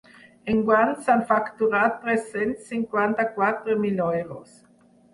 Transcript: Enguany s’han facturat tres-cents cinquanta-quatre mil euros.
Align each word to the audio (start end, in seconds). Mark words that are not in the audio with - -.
Enguany 0.53 0.93
s’han 1.03 1.21
facturat 1.33 2.01
tres-cents 2.07 2.67
cinquanta-quatre 2.73 3.81
mil 3.87 4.07
euros. 4.11 4.61